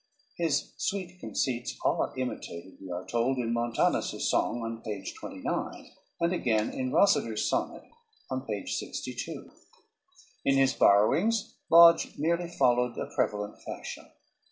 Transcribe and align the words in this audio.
His 0.35 0.73
"sweet 0.77 1.19
conceits" 1.19 1.77
are 1.85 2.11
imitated, 2.17 2.79
we 2.81 2.89
are 2.89 3.05
told, 3.05 3.37
in 3.37 3.53
Montanus's 3.53 4.27
song 4.31 4.63
on 4.63 4.81
page 4.81 5.13
29, 5.13 5.91
and 6.19 6.33
again 6.33 6.71
in 6.71 6.91
Rosader's 6.91 7.47
Sonnet, 7.47 7.83
on 8.31 8.41
page 8.47 8.73
62. 8.77 9.51
In 10.43 10.55
his 10.57 10.73
borrowings 10.73 11.53
Lodge 11.69 12.17
merely 12.17 12.49
followed 12.49 12.97
a 12.97 13.13
prevalent 13.13 13.61
fashion. 13.61 14.09